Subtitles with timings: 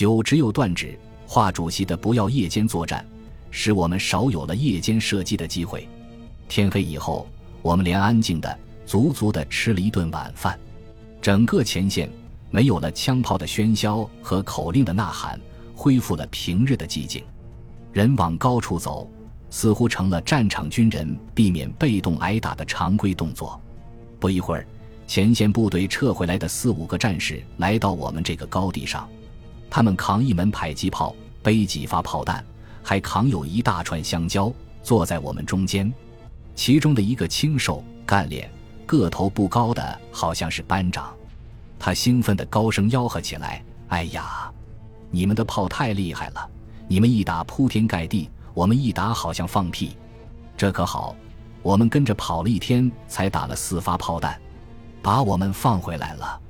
[0.00, 3.04] 九只有断指，华主席的不要夜间作战，
[3.50, 5.86] 使我们少有了夜间射击的机会。
[6.48, 7.28] 天黑以后，
[7.60, 10.58] 我们连安静的、足足的吃了一顿晚饭。
[11.20, 12.10] 整个前线
[12.50, 15.38] 没有了枪炮的喧嚣和口令的呐喊，
[15.74, 17.22] 恢复了平日的寂静。
[17.92, 19.06] 人往高处走，
[19.50, 23.60] 似乎成了战场军人避免被动挨打的常规动作。
[24.18, 24.66] 不一会儿，
[25.06, 29.06] 前线部队撤回来的四五个战士来到我们这个高地上，
[29.70, 32.44] 他们扛一门迫击炮，背几发炮弹，
[32.82, 35.90] 还扛有一大串香蕉，坐在我们中间。
[36.54, 38.50] 其中的一个清瘦干练。
[38.86, 41.14] 个头不高的，好像是班长，
[41.78, 44.50] 他兴奋地高声吆喝起来：“哎呀，
[45.12, 46.50] 你们的炮太厉害了！
[46.88, 49.96] 你们一打铺天盖地，我们一打好像放屁。
[50.56, 51.14] 这可好，
[51.62, 54.36] 我们跟着跑了一天，才打了四发炮弹，
[55.00, 56.40] 把我们放回来了。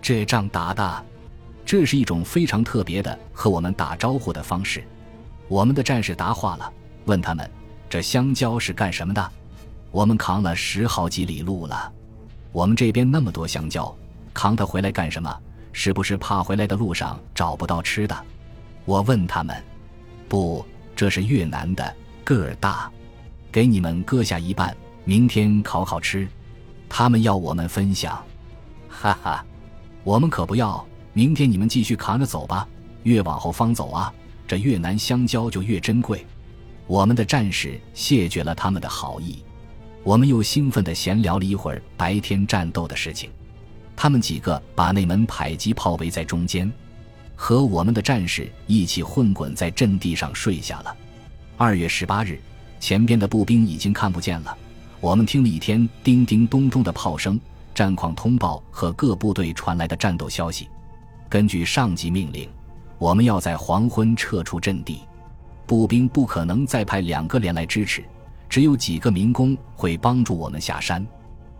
[0.00, 1.04] 这仗打的，
[1.70, 4.82] 这是一种非常特别的和我们打招呼的方式。
[5.46, 6.72] 我们的战士答话了，
[7.04, 7.48] 问他们：
[7.88, 9.30] 这香蕉是干什么的？”
[9.92, 11.92] 我们扛了十好几里路了，
[12.50, 13.96] 我们这边那么多香蕉，
[14.34, 15.32] 扛它回来干什么？
[15.72, 18.20] 是不是怕回来的路上找不到吃的？
[18.84, 19.56] 我问他们，
[20.28, 22.90] 不，这是越南的，个儿大，
[23.52, 26.26] 给你们割下一半，明天烤烤吃。
[26.88, 28.20] 他们要我们分享，
[28.88, 29.46] 哈哈，
[30.02, 30.84] 我们可不要。
[31.12, 32.66] 明天你们继续扛着走吧，
[33.02, 34.12] 越往后方走啊，
[34.46, 36.24] 这越南香蕉就越珍贵。
[36.86, 39.42] 我们的战士谢绝了他们的好意。
[40.02, 43.30] 我们又兴奋地闲聊了一会儿白天战斗的事情，
[43.94, 46.72] 他们几个把那门迫击炮围在中间，
[47.36, 50.96] 和我们的战士一起混滚在阵地上睡下了。
[51.56, 52.40] 二月十八日，
[52.80, 54.56] 前边的步兵已经看不见了。
[55.00, 57.38] 我们听了一天叮叮咚咚的炮声、
[57.74, 60.68] 战况通报和各部队传来的战斗消息。
[61.30, 62.50] 根据上级命令，
[62.98, 65.02] 我们要在黄昏撤出阵地，
[65.64, 68.02] 步兵不可能再派两个连来支持。
[68.48, 71.06] 只有几个民工会帮助我们下山。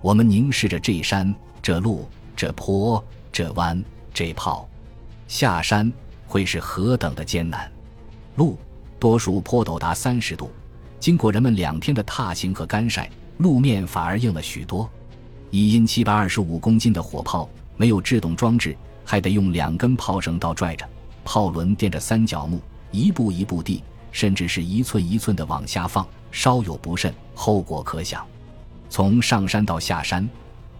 [0.00, 1.32] 我们凝视着这山、
[1.62, 3.80] 这路、这坡、这弯、
[4.12, 4.68] 这炮，
[5.28, 5.90] 下山
[6.26, 7.70] 会是何等的艰难！
[8.34, 8.58] 路
[8.98, 10.50] 多数坡陡达三十度，
[10.98, 13.08] 经过人们两天的踏行和干晒，
[13.38, 14.90] 路面反而硬了许多。
[15.52, 20.88] 一因七百二十五公斤的火炮没有制动装置，还得用两根炮绳倒拽着，
[21.24, 26.06] 炮轮垫着三角木，一步一步地，甚至是一寸一寸地往下放。
[26.30, 28.26] 稍有不慎，后果可想。
[28.88, 30.26] 从上山到下山，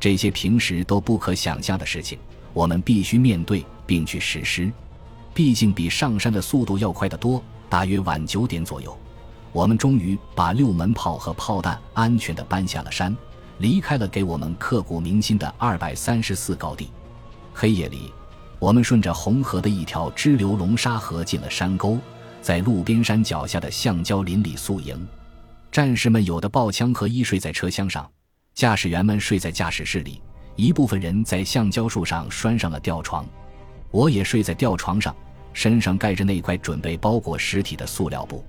[0.00, 2.18] 这些平时都不可想象的事情，
[2.52, 4.72] 我们必须面对并去实施。
[5.34, 7.42] 毕竟比上山的速度要快得多。
[7.68, 8.94] 大约晚九点左右，
[9.50, 13.16] 我们终于把六门炮和炮弹安全地搬下了山，
[13.58, 16.90] 离开了给我们刻骨铭心的二百三十四高地。
[17.54, 18.12] 黑夜里，
[18.58, 21.98] 我们顺着红河的一条支流龙沙河进了山沟，
[22.40, 25.06] 在路边山脚下的橡胶林里宿营。
[25.70, 28.08] 战士们有的抱枪和衣睡在车厢上，
[28.54, 30.20] 驾驶员们睡在驾驶室里，
[30.54, 33.24] 一部分人在橡胶树上拴上了吊床，
[33.90, 35.14] 我也睡在吊床上，
[35.52, 38.44] 身上盖着那块准备包裹尸体的塑料布。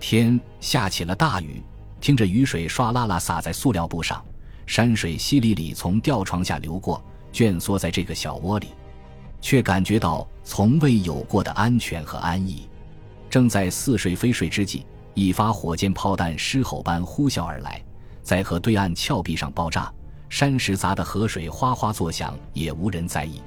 [0.00, 1.62] 天下起了大雨，
[2.00, 4.24] 听着雨水唰啦啦洒在塑料布上，
[4.66, 7.02] 山水淅沥沥从吊床下流过，
[7.36, 8.68] 蜷缩在这个小窝里，
[9.42, 12.66] 却感觉到从未有过的安全和安逸。
[13.28, 14.86] 正在似睡非睡之际。
[15.12, 17.82] 一发火箭炮弹狮吼般呼啸而来，
[18.22, 19.92] 在河对岸峭壁上爆炸，
[20.30, 23.42] 山石砸得河水哗哗作响，也无人在意。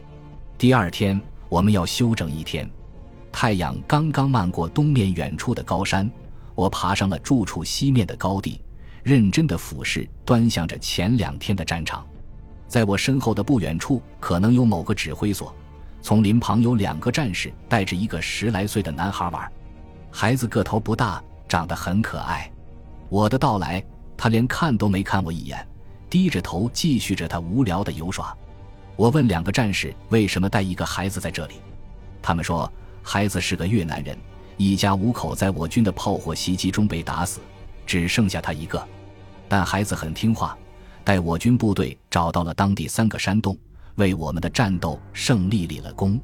[0.56, 2.70] 第二天我们要休整一天，
[3.32, 6.08] 太阳刚刚漫过东面远处的高山，
[6.54, 8.62] 我爬上了住处西面的高地，
[9.02, 12.06] 认真地俯视，端详着前两天的战场。
[12.70, 15.54] 在我身后的不远处，可能有某个指挥所，
[16.02, 19.52] 丛林旁有两个战士带着一个十来岁的男孩玩，
[20.10, 21.22] 孩子个头不大。
[21.50, 22.48] 长得很可爱，
[23.10, 23.84] 我的到来，
[24.16, 25.68] 他连看都没看我一眼，
[26.08, 28.38] 低着头继续着他无聊的游耍。
[28.96, 31.56] 我问两个战士为什么带一个孩子在这里，
[32.22, 34.16] 他们说孩子是个越南人，
[34.58, 37.40] 一家五口在我军的炮火袭击中被打死，
[37.84, 38.88] 只剩下他一个，
[39.48, 40.56] 但孩子很听话，
[41.04, 43.58] 带我军部队找到了当地三个山洞，
[43.96, 46.20] 为我们的战斗胜利立了功。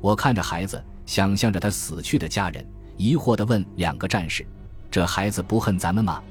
[0.00, 2.66] 我看着孩子，想象着他死去的家人，
[2.96, 4.46] 疑惑地问两个战士。
[4.90, 6.22] 这孩子不恨咱们吗？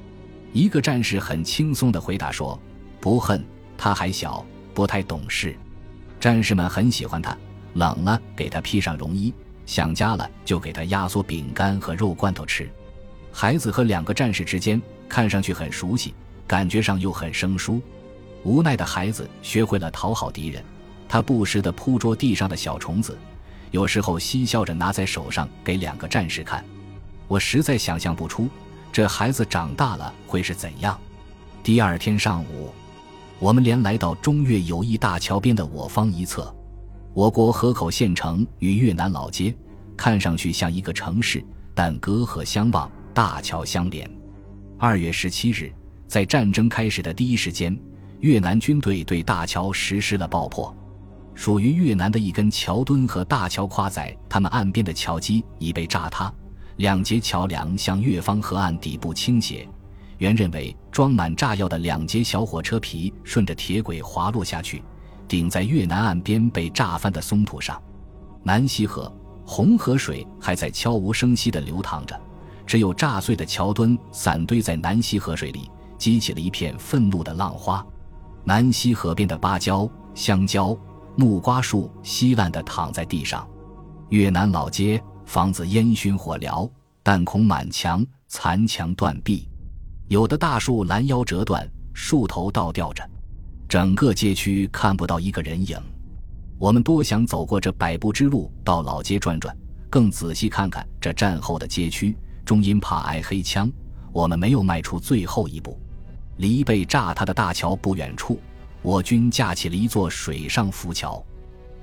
[0.54, 2.60] 一个战士很轻松地回答说
[3.02, 3.46] ：“不恨，
[3.78, 5.56] 他还小，不太懂事。
[6.20, 7.38] 战士们很喜欢他，
[7.74, 9.34] 冷了给他披上绒衣，
[9.66, 12.70] 想家了就给他压缩饼干和肉罐头吃。
[13.32, 16.16] 孩子和两个战士之间看上去很熟悉，
[16.48, 17.82] 感觉上又很生疏。
[18.44, 20.64] 无奈的孩子学会了讨好敌人，
[21.10, 23.18] 他不时地扑捉地上的小虫子，
[23.72, 26.64] 有时候嬉笑着拿在手上给两个战士看。
[27.28, 28.48] 我实在想象不出
[28.92, 31.00] 这孩子长大了会是怎样。
[31.64, 32.72] 第二天上午，
[33.40, 36.56] 我们连来到中越友谊大桥边的我方一侧。
[37.14, 39.52] 我国河口县城与越南老街
[39.98, 41.44] 看上去像一个城市，
[41.74, 44.08] 但隔河相望，大桥相连。
[44.78, 45.74] 二月十七日，
[46.08, 47.78] 在战争开始的第一时间，
[48.20, 50.76] 越南军队对大桥实施了爆破。
[51.34, 56.34] 属于越南的一根桥墩和大桥跨在他们岸边的桥基已被炸塌，
[56.78, 59.68] 两节桥梁向越方河岸底部倾斜。
[60.18, 64.82] 原认为装满炸药的两节小火车皮顺着铁轨滑落下去，
[65.28, 67.82] 顶在越南岸边被炸翻的松土上。
[68.42, 69.14] 南溪河、
[69.46, 72.18] 红河水还在悄无声息地流淌着，
[72.66, 77.86] 只有炸碎的桥墩散堆在南溪河水里，激起了一片愤怒的浪花。
[78.44, 80.78] 南溪河边的芭蕉、香蕉、
[81.16, 83.48] 木瓜树稀烂地躺在地上。
[84.10, 86.70] 越南老街房子烟熏火燎，
[87.04, 89.50] 弹孔满墙，残墙断壁。
[90.08, 93.04] 有的大树拦腰折断，树头倒吊着，
[93.68, 95.76] 整个街区看不到一个人影。
[96.60, 99.58] 我们多想走过这百步之路到老街转转，
[99.90, 102.16] 更仔细看看这战后的街区。
[102.46, 103.68] 终因怕挨黑枪，
[104.14, 105.82] 我们没有迈出最后一步。
[106.38, 108.40] 离被炸塌的大桥不远处，
[108.82, 111.24] 我军架起了一座水上浮桥。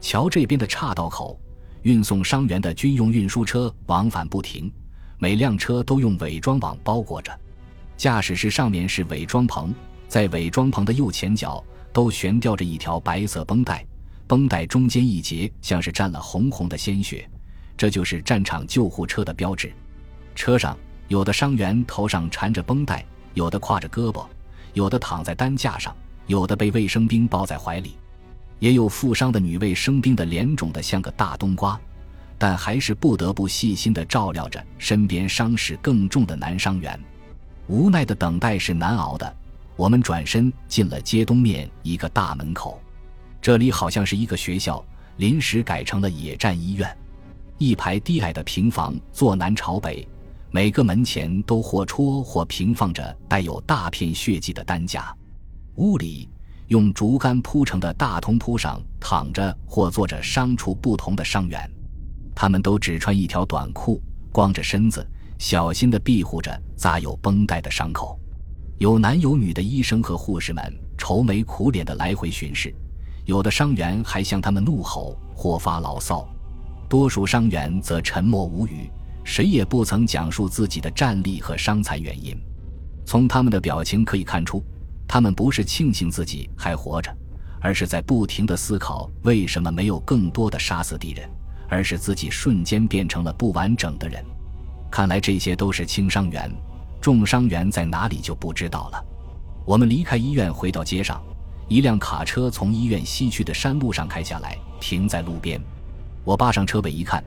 [0.01, 1.41] 桥这边的岔道口，
[1.83, 4.71] 运送伤员的军用运输车往返不停，
[5.19, 7.37] 每辆车都用伪装网包裹着。
[7.97, 9.73] 驾驶室上面是伪装棚，
[10.09, 11.63] 在伪装棚的右前角
[11.93, 13.87] 都悬吊着一条白色绷带，
[14.27, 17.29] 绷带中间一节像是沾了红红的鲜血，
[17.77, 19.73] 这就是战场救护车的标志。
[20.35, 20.77] 车上
[21.09, 23.05] 有的伤员头上缠着绷带，
[23.35, 24.27] 有的挎着胳膊，
[24.73, 25.95] 有的躺在担架上，
[26.27, 27.97] 有的被卫生兵抱在怀里，
[28.59, 31.81] 也有负伤的女卫生兵的脸肿得像个大冬瓜，
[32.39, 36.99] 但还是不得不细心地照料着身边伤势更重的男伤员。
[37.67, 39.37] 无奈的等待是难熬的。
[39.75, 42.81] 我们转身进了街东面一个大门口，
[43.41, 44.85] 这里好像是一个学校，
[45.17, 46.97] 临时改成了野战医院。
[47.59, 50.07] 一排低矮的平房坐南朝北，
[50.55, 55.17] 每个门前都或戳或平放着带有大片血迹的担架。
[55.77, 56.29] 屋里
[56.69, 61.59] 用竹竿铺成的大通铺上躺着或坐着伤处不同的伤员，
[62.35, 63.99] 他们都只穿一条短裤，
[64.31, 65.05] 光着身子。
[65.39, 68.17] 小心地庇护着扎有绷带的伤口，
[68.79, 70.63] 有男有女的医生和护士们
[70.97, 72.73] 愁眉苦脸地来回巡视，
[73.25, 76.29] 有的伤员还向他们怒吼或发牢骚，
[76.89, 78.89] 多数伤员则沉默无语，
[79.25, 82.37] 谁也不曾讲述自己的战力和伤残原因。
[83.05, 84.65] 从他们的表情可以看出，
[85.07, 87.15] 他们不是庆幸自己还活着，
[87.61, 91.29] 而是在不停地思考为什么没有更多的杀死敌人，
[91.69, 94.25] 而是自己瞬间变成了不完整的人。
[94.91, 96.51] 看来这些都是轻伤员，
[97.01, 99.05] 重伤员在哪里就不知道了。
[99.65, 101.23] 我们离开医院，回到街上，
[101.69, 105.61] 一辆卡车从医院西去的山路上开下来，停在路边。
[106.25, 107.23] 我扒上车尾一看，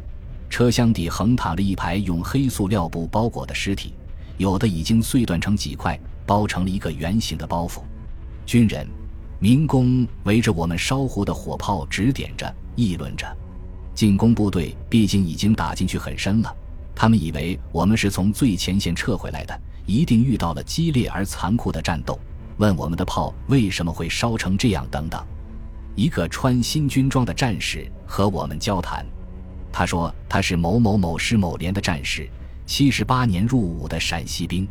[0.55, 3.93] 车厢底横躺着一排用黑塑料布包裹的尸体，
[4.37, 7.81] 有的已经碎断成几块，包成了一个圆形的包袱。
[8.45, 8.87] 军人、
[9.37, 13.27] 民工围着我们烧糊的火炮指点着，议论着。
[13.93, 16.55] 进攻部队毕竟已经打进去很深了。
[16.95, 22.17] 他们以为我们是从最前线撤回来的，一定遇到了激烈而残酷的战斗，
[22.59, 25.21] 问我们的炮为什么会烧成这样等等。
[25.95, 29.05] 一个穿新军装的战士和我们交谈，
[29.77, 32.29] 他说他是某某某师某连的战士，
[32.65, 34.65] 七十八年入伍的陕西兵。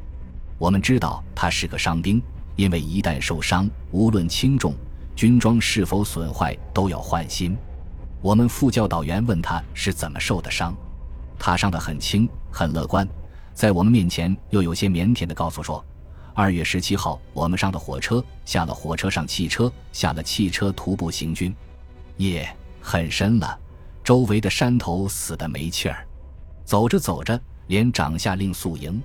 [0.57, 2.23] 我们知道他是个伤兵，
[2.57, 4.75] 因为一旦受伤，无论轻重，
[5.15, 7.55] 军装是否损坏都要换新。
[8.23, 10.75] 我们副教导员问他是怎么受的伤。
[11.39, 13.07] 他伤得很轻，很乐观，
[13.53, 15.85] 在我们面前又有些腼腆地告诉说
[16.33, 21.55] ：“二月十七号，我们上的火车，下了火车上汽车，下了汽车徒步行军。
[22.17, 22.49] 夜
[22.81, 23.59] 很深了，
[24.05, 26.07] 周围的山头死得没气儿。
[26.65, 29.03] 走着走着，连长下令宿营。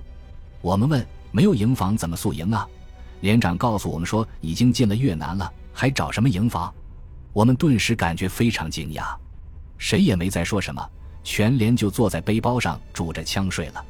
[0.60, 2.68] 我们问：没有营房怎么宿营啊？
[3.22, 6.72] 连长告诉我们说：已经进了越南了，还找什么营房？
[7.32, 9.16] 我们顿时感觉非常惊讶，
[9.78, 10.86] 谁也没再说什么。”
[11.22, 13.84] 全连就坐在背包上拄着枪睡了，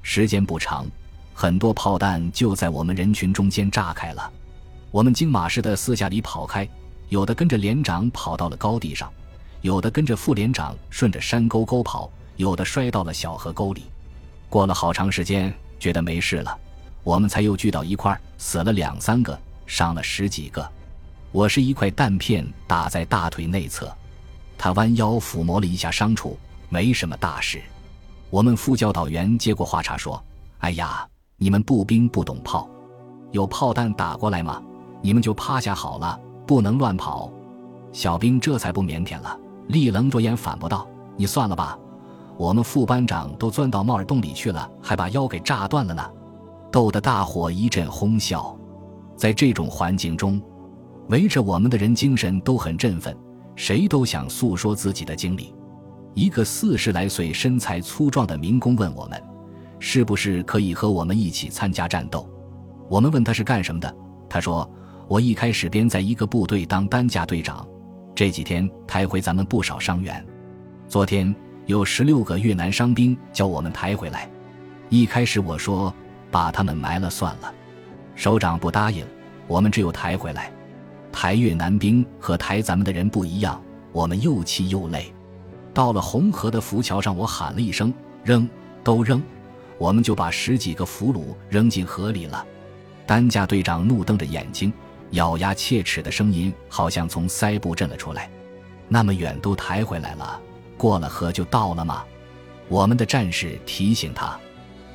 [0.00, 0.86] 时间不长，
[1.34, 4.32] 很多炮弹就在我们人群中间炸开了。
[4.92, 6.66] 我们惊马似的四下里跑开，
[7.08, 9.12] 有的跟着连长跑到了高地上，
[9.60, 13.84] 有的跟着副连长顺着山沟沟跑，有的摔到了小河沟里。
[14.48, 16.56] 过了好长时间，觉得没事了，
[17.02, 20.66] 我们才又聚到一块儿，死了两三个，伤了十几个。
[21.32, 23.92] 我是一块弹片打在大腿内侧。
[24.56, 26.38] 他弯腰抚摸了一下伤处，
[26.68, 27.60] 没什么大事。
[28.30, 30.22] 我们副教导员接过话茬说
[30.58, 32.68] ：“哎呀，你们步兵不懂炮，
[33.32, 34.62] 有炮弹打过来吗？
[35.02, 37.30] 你们就趴下好了，不能乱跑。”
[37.92, 39.38] 小兵这才不腼腆了，
[39.68, 41.78] 立棱着眼反驳道：“你算了吧，
[42.36, 46.04] 我们副班长都钻到帽儿洞里去了，还把腰给炸断了呢。”
[46.70, 48.54] 逗得大伙一阵哄笑。
[49.16, 50.40] 在这种环境中，
[51.08, 53.16] 围着我们的人精神都很振奋，
[53.56, 55.54] 谁都想诉说自己的经历。
[56.14, 59.22] 一个四十来岁、身材粗壮的民工问我们
[59.80, 62.28] ：“是不是可以和我们一起参加战斗？”
[62.88, 63.94] 我们问他是干什么的，
[64.28, 64.68] 他说
[65.08, 67.66] ：“我一开始便在一个部队当担架队长，
[68.18, 70.26] 这几天抬回咱们不少伤员。
[70.88, 71.32] 昨天
[71.66, 74.28] 有十六个越南伤兵叫我们抬回来。
[74.88, 75.94] 一开始我说
[76.28, 77.54] 把他们埋了算了，
[78.16, 79.06] 首长不答应，
[79.46, 80.50] 我们只有抬回来。
[81.12, 85.14] 抬越南兵和抬咱们的人不一样，我们又气又累。”
[85.72, 87.94] 到了红河的浮桥上，我喊了一声
[88.24, 88.48] ：“扔，
[88.82, 89.22] 都扔！”
[89.78, 92.44] 我们就把十几个俘虏扔进河里了。
[93.06, 94.72] 担架队长怒瞪着眼睛，
[95.12, 98.30] 咬牙切齿的声音好像从腮部震了出来。
[98.88, 100.40] 那么远都抬回来了，
[100.76, 102.04] 过了河就到了吗？
[102.68, 104.38] 我们的战士提醒他。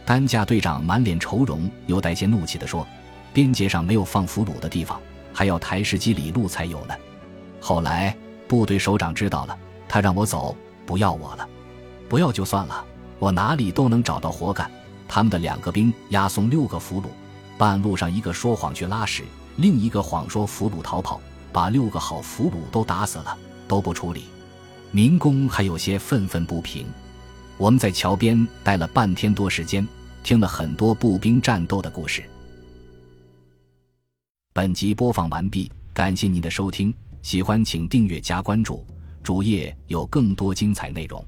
[0.05, 2.85] 担架队长满脸愁容又带些怒气地说
[3.33, 4.99] ：“边界上没有放俘虏的地方，
[5.33, 6.93] 还要抬十几里路才有呢。”
[7.61, 8.15] 后来
[8.47, 10.55] 部队首长知道了，他让我走。
[10.85, 11.47] 不要我了，
[12.09, 12.83] 不要就算了，
[13.17, 14.69] 我哪里都能找到活干。
[15.07, 17.05] 他们的两个兵押送六个俘虏，
[17.57, 19.23] 半路上一个说谎去拉屎，
[19.55, 24.25] 另一个谎说俘虏逃跑，把六个好俘虏都打死了，都不处理。
[24.91, 26.85] 民工还有些愤愤不平。
[27.57, 29.87] 我们在桥边待了半天多时间，
[30.23, 32.23] 听了很多步兵战斗的故事。
[34.53, 38.85] 本集播放完毕，感谢您的收听，喜欢请订阅加关注。
[39.23, 41.23] 主页有更多精彩内容。